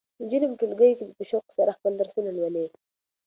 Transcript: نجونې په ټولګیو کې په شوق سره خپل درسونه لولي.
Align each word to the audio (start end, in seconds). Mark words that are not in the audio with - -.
نجونې 0.21 0.47
په 0.51 0.55
ټولګیو 0.59 0.97
کې 0.99 1.05
په 1.17 1.23
شوق 1.29 1.45
سره 1.57 1.75
خپل 1.77 1.91
درسونه 1.97 2.29
لولي. 2.37 2.65